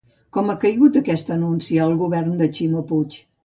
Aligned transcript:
Com 0.37 0.47
ha 0.47 0.55
caigut 0.63 0.97
aquest 1.03 1.31
anunci 1.37 1.79
al 1.87 1.95
govern 2.03 2.35
de 2.43 2.51
Ximo 2.59 2.87
Puig? 2.93 3.25